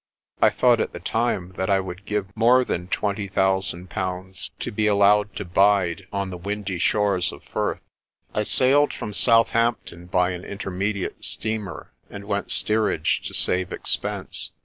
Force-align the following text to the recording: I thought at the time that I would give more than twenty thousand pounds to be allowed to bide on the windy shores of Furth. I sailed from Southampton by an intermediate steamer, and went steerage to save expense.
I 0.41 0.49
thought 0.49 0.79
at 0.81 0.93
the 0.93 0.99
time 0.99 1.53
that 1.57 1.69
I 1.69 1.79
would 1.79 2.05
give 2.07 2.35
more 2.35 2.65
than 2.65 2.87
twenty 2.87 3.27
thousand 3.27 3.91
pounds 3.91 4.49
to 4.57 4.71
be 4.71 4.87
allowed 4.87 5.35
to 5.35 5.45
bide 5.45 6.07
on 6.11 6.31
the 6.31 6.39
windy 6.39 6.79
shores 6.79 7.31
of 7.31 7.43
Furth. 7.43 7.81
I 8.33 8.41
sailed 8.41 8.93
from 8.95 9.13
Southampton 9.13 10.07
by 10.07 10.31
an 10.31 10.43
intermediate 10.43 11.23
steamer, 11.23 11.93
and 12.09 12.23
went 12.25 12.49
steerage 12.49 13.21
to 13.27 13.35
save 13.35 13.71
expense. 13.71 14.49